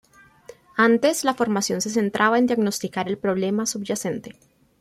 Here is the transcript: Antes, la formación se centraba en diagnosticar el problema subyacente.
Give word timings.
Antes, 0.77 1.23
la 1.25 1.35
formación 1.35 1.79
se 1.79 1.91
centraba 1.91 2.39
en 2.39 2.47
diagnosticar 2.47 3.07
el 3.07 3.19
problema 3.19 3.67
subyacente. 3.67 4.35